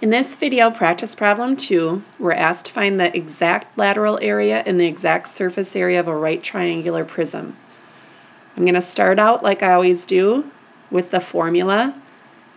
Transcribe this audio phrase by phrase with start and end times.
[0.00, 4.80] In this video, practice problem two, we're asked to find the exact lateral area and
[4.80, 7.54] the exact surface area of a right triangular prism.
[8.56, 10.50] I'm going to start out like I always do
[10.90, 12.00] with the formula.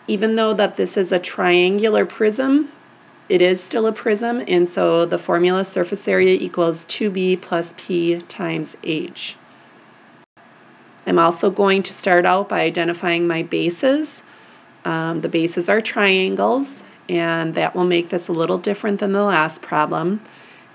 [0.08, 2.70] Even though that this is a triangular prism,
[3.28, 8.20] it is still a prism, and so the formula surface area equals 2b plus p
[8.22, 9.36] times h.
[11.06, 14.24] I'm also going to start out by identifying my bases.
[14.86, 19.24] Um, the bases are triangles, and that will make this a little different than the
[19.24, 20.22] last problem.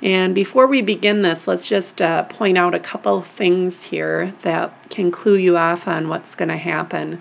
[0.01, 4.91] And before we begin this, let's just uh, point out a couple things here that
[4.91, 7.21] can clue you off on what's going to happen.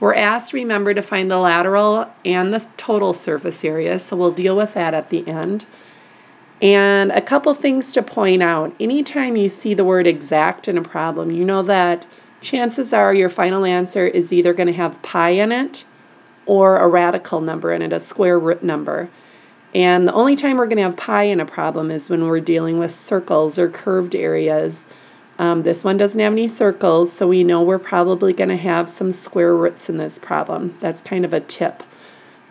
[0.00, 4.56] We're asked, remember, to find the lateral and the total surface area, so we'll deal
[4.56, 5.66] with that at the end.
[6.62, 8.74] And a couple things to point out.
[8.80, 12.06] Anytime you see the word exact in a problem, you know that
[12.40, 15.84] chances are your final answer is either going to have pi in it
[16.48, 19.10] or a radical number in it, a square root number.
[19.74, 22.40] And the only time we're going to have pi in a problem is when we're
[22.40, 24.86] dealing with circles or curved areas.
[25.38, 28.88] Um, this one doesn't have any circles, so we know we're probably going to have
[28.88, 30.74] some square roots in this problem.
[30.80, 31.82] That's kind of a tip.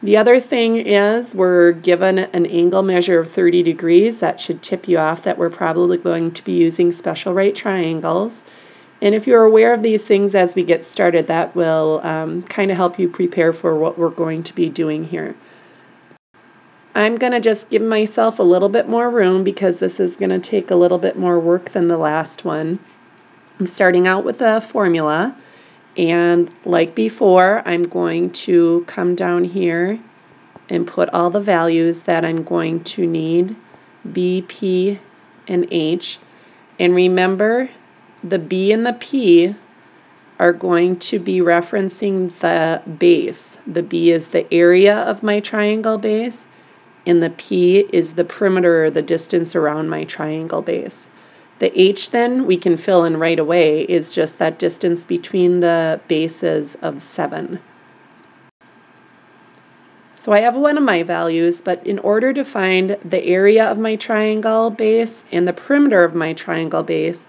[0.03, 4.19] The other thing is we're given an angle measure of 30 degrees.
[4.19, 8.44] That should tip you off that we're probably going to be using special right triangles.
[9.02, 12.72] And if you're aware of these things as we get started, that will um, kind
[12.72, 15.36] of help you prepare for what we're going to be doing here.
[16.95, 20.31] I'm going to just give myself a little bit more room because this is going
[20.31, 22.80] to take a little bit more work than the last one.
[23.59, 25.38] I'm starting out with a formula.
[25.95, 30.00] And like before, I'm going to come down here
[30.70, 33.56] and put all the values that I'm going to need,
[34.12, 35.00] B, P,
[35.48, 36.18] and H.
[36.80, 37.70] And remember,
[38.23, 39.55] the B and the P
[40.39, 43.57] are going to be referencing the base.
[43.65, 46.47] The B is the area of my triangle base,
[47.05, 51.07] and the P is the perimeter the distance around my triangle base.
[51.59, 56.00] The H then we can fill in right away is just that distance between the
[56.07, 57.59] bases of 7.
[60.13, 63.79] So I have one of my values, but in order to find the area of
[63.79, 67.25] my triangle base and the perimeter of my triangle base,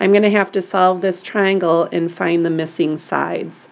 [0.00, 3.68] I'm going to have to solve this triangle and find the missing sides.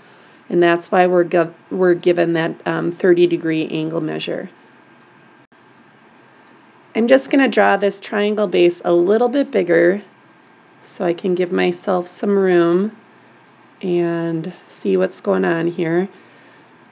[0.50, 4.50] And that's why we're, gov we're given that um, 30 degree angle measure.
[6.94, 10.02] I'm just going to draw this triangle base a little bit bigger
[10.82, 12.96] so I can give myself some room
[13.80, 16.08] and see what's going on here.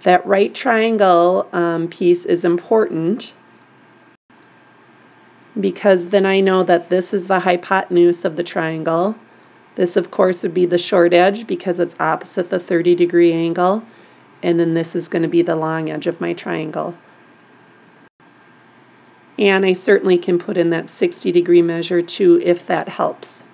[0.03, 3.35] That right triangle um, piece is important
[5.59, 9.17] because then I know that this is the hypotenuse of the triangle
[9.77, 13.85] this, of course, would be the short edge because it's opposite the 30 degree angle.
[14.43, 16.97] And then this is going to be the long edge of my triangle.
[19.39, 23.45] And I certainly can put in that 60 degree measure too if that helps.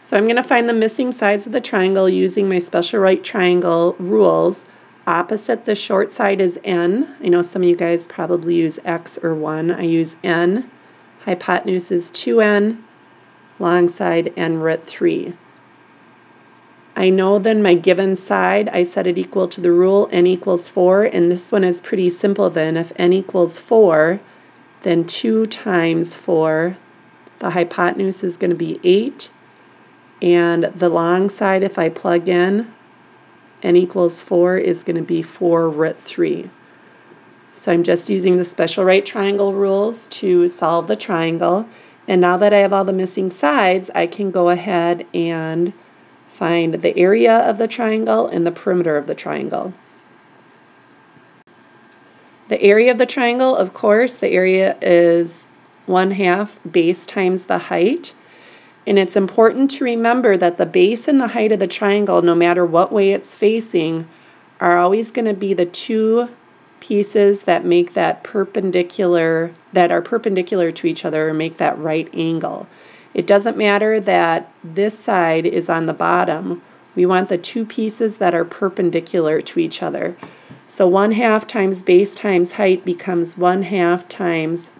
[0.00, 3.22] So I'm going to find the missing sides of the triangle using my special right
[3.22, 4.64] triangle rules.
[5.06, 7.14] Opposite the short side is n.
[7.22, 9.70] I know some of you guys probably use x or 1.
[9.70, 10.70] I use n.
[11.26, 12.78] Hypotenuse is 2n
[13.60, 15.34] long side and root 3.
[16.96, 20.68] I know then my given side, I set it equal to the rule n equals
[20.68, 22.76] 4, and this one is pretty simple then.
[22.76, 24.20] If n equals 4,
[24.82, 26.76] then 2 times 4,
[27.38, 29.30] the hypotenuse is going to be 8,
[30.20, 32.72] and the long side, if I plug in
[33.62, 36.50] n equals 4, is going to be 4 root 3.
[37.52, 41.66] So I'm just using the special right triangle rules to solve the triangle.
[42.10, 45.72] And now that I have all the missing sides, I can go ahead and
[46.26, 49.74] find the area of the triangle and the perimeter of the triangle.
[52.48, 55.46] The area of the triangle, of course, the area is
[55.86, 58.12] 1 half base times the height.
[58.88, 62.34] And it's important to remember that the base and the height of the triangle, no
[62.34, 64.08] matter what way it's facing,
[64.58, 66.30] are always going to be the two
[66.80, 72.08] pieces that make that perpendicular, that are perpendicular to each other, or make that right
[72.12, 72.66] angle.
[73.12, 76.62] It doesn't matter that this side is on the bottom.
[76.94, 80.16] We want the two pieces that are perpendicular to each other.
[80.66, 84.70] So 1 half times base times height becomes 1 half times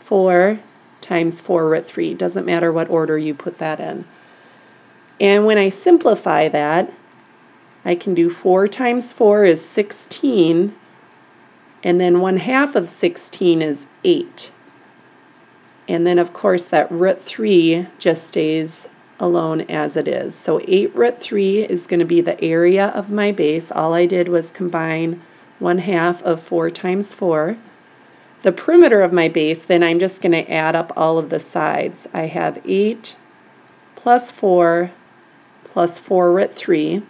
[0.00, 0.58] 4
[1.00, 2.14] times 4 root 3.
[2.14, 4.04] Doesn't matter what order you put that in.
[5.20, 6.92] And when I simplify that,
[7.84, 10.74] I can do 4 times 4 is 16
[11.86, 14.50] and then 1 half of 16 is 8.
[15.88, 18.88] And then, of course, that root 3 just stays
[19.20, 20.34] alone as it is.
[20.34, 23.70] So 8 root 3 is going to be the area of my base.
[23.70, 25.22] All I did was combine
[25.60, 27.56] 1 half of 4 times 4.
[28.42, 31.38] The perimeter of my base, then I'm just going to add up all of the
[31.38, 32.08] sides.
[32.12, 33.14] I have 8
[33.94, 34.90] plus 4
[35.62, 37.04] plus 4 root 3.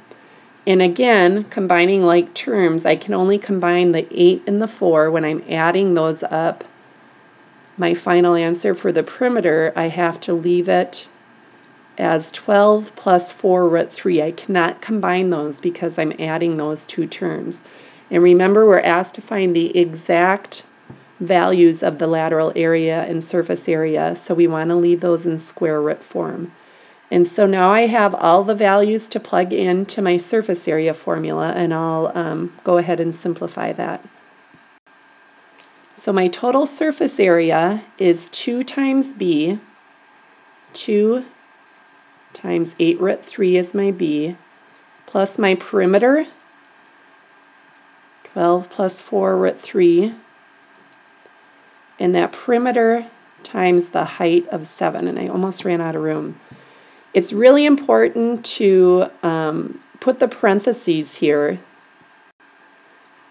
[0.67, 5.25] And again, combining like terms, I can only combine the 8 and the 4 when
[5.25, 6.65] I'm adding those up.
[7.79, 11.09] My final answer for the perimeter, I have to leave it
[11.99, 14.23] as 12 plus 4 root 3.
[14.23, 17.63] I cannot combine those because I'm adding those two terms.
[18.11, 20.65] And remember, we're asked to find the exact
[21.21, 25.39] values of the lateral area and surface area, so we want to leave those in
[25.39, 26.53] square root form.
[27.11, 31.53] And so now I have all the values to plug into my surface area formula,
[31.53, 34.05] and I'll um, go ahead and simplify that.
[35.95, 39.61] So my total surface area is 2 times b,
[40.73, 41.25] 2
[42.33, 44.37] times 8 root 3 is my b,
[45.07, 46.27] plus my perimeter,
[48.25, 50.13] 12 plus 4 root 3,
[51.99, 53.07] and that perimeter
[53.43, 56.39] times the height of 7, and I almost ran out of room.
[57.17, 61.59] It's really important to um, put the parentheses here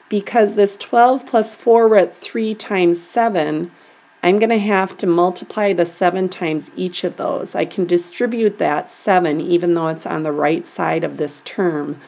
[0.10, 3.70] because this 12 plus 4 root 3 times 7,
[4.24, 7.54] I'm going to have to multiply the 7 times each of those.
[7.54, 12.00] I can distribute that 7 even though it's on the right side of this term.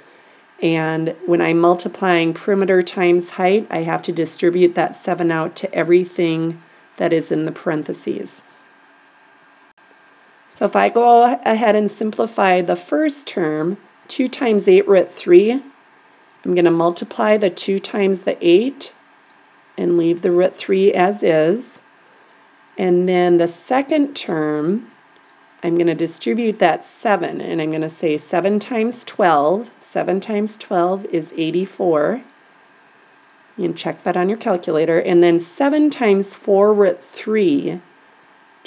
[0.60, 5.72] And when I'm multiplying perimeter times height, I have to distribute that 7 out to
[5.76, 6.60] everything
[6.96, 8.42] that is in the parentheses.
[10.48, 13.78] So if I go ahead and simplify the first term,
[14.08, 18.94] 2 times 8 root 3, I'm going to multiply the 2 times the 8
[19.78, 21.82] and leave the root 3 as is.
[22.78, 24.90] And then the second term,
[25.62, 29.72] I'm going to distribute that 7, and I'm going to say 7 times 12.
[29.82, 32.24] 7 times 12 is 84.
[33.58, 35.00] You can check that on your calculator.
[35.00, 37.82] And then 7 times 4 root 3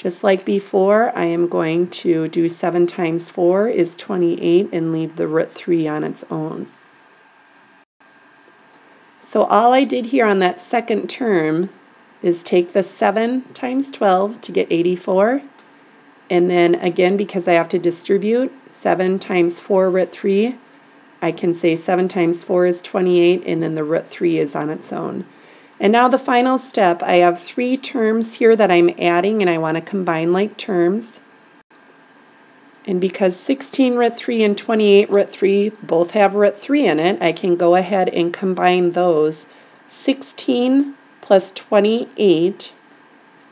[0.00, 5.16] just like before, I am going to do 7 times 4 is 28 and leave
[5.16, 6.68] the root 3 on its own.
[9.20, 11.68] So all I did here on that second term
[12.22, 15.42] is take the 7 times 12 to get 84.
[16.30, 20.56] And then again, because I have to distribute, 7 times 4 root 3,
[21.20, 24.70] I can say 7 times 4 is 28, and then the root 3 is on
[24.70, 25.26] its own.
[25.80, 29.56] And now the final step, I have three terms here that I'm adding and I
[29.56, 31.20] want to combine like terms.
[32.86, 37.22] And because 16 root 3 and 28 root 3 both have root 3 in it,
[37.22, 39.46] I can go ahead and combine those.
[39.88, 42.74] 16 plus 28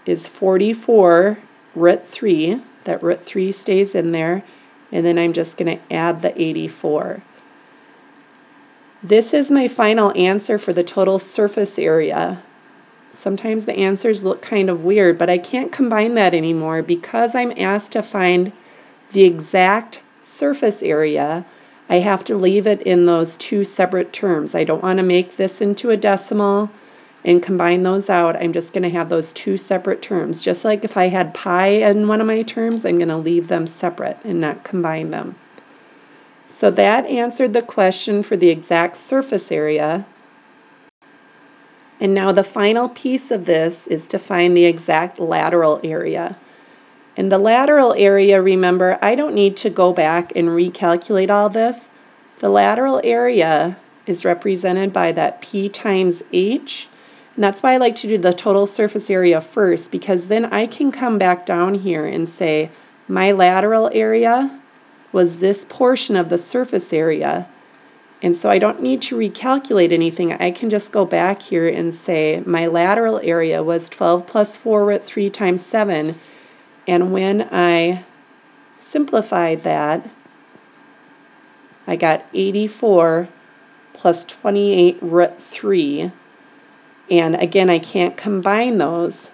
[0.05, 1.39] is 44
[1.75, 2.63] root 3.
[2.85, 4.45] That root 3 stays in there.
[4.93, 7.23] And then I'm just going to add the 84.
[9.03, 12.43] This is my final answer for the total surface area.
[13.13, 17.53] Sometimes the answers look kind of weird, but I can't combine that anymore because I'm
[17.57, 18.53] asked to find
[19.13, 21.47] the exact surface area.
[21.89, 24.55] I have to leave it in those two separate terms.
[24.55, 26.71] I don't want to make this into a decimal
[27.25, 28.37] and combine those out.
[28.37, 30.43] I'm just going to have those two separate terms.
[30.43, 33.47] Just like if I had pi in one of my terms, I'm going to leave
[33.47, 35.37] them separate and not combine them.
[36.49, 40.07] So that answered the question for the exact surface area.
[42.01, 46.39] And now the final piece of this is to find the exact lateral area.
[47.19, 51.89] And the lateral area, remember, I don't need to go back and recalculate all this.
[52.39, 56.89] The lateral area is represented by that P times H.
[57.35, 60.67] And that's why I like to do the total surface area first, because then I
[60.67, 62.71] can come back down here and say
[63.07, 64.61] my lateral area
[65.13, 67.49] was this portion of the surface area.
[68.21, 70.33] And so I don't need to recalculate anything.
[70.33, 74.85] I can just go back here and say my lateral area was 12 plus 4
[74.85, 76.19] root 3 times 7.
[76.87, 78.05] And when I
[78.79, 80.09] simplified that,
[81.87, 83.29] I got 84
[83.93, 86.13] plus 28 root 3.
[87.11, 89.31] And again, I can't combine those.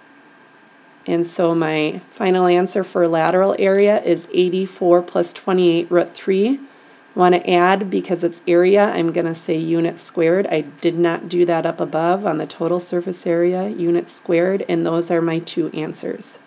[1.07, 6.59] And so my final answer for lateral area is 84 plus 28 root 3.
[7.13, 10.47] Want to add, because it's area, I'm going to say unit squared.
[10.47, 14.85] I did not do that up above on the total surface area, unit squared, and
[14.85, 16.39] those are my two answers.